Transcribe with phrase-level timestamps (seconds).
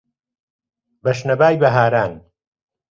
[1.03, 2.13] بە شنەبای بەهاران